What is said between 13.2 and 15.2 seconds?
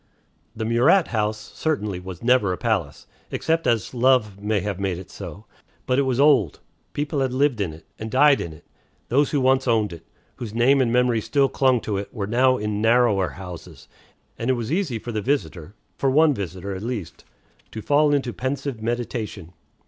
houses; and it was easy for